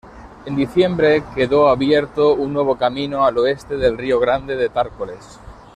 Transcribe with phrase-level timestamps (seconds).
[0.47, 5.37] En diciembre quedó abierto un nuevo camino al oeste del río Grande de Tárcoles.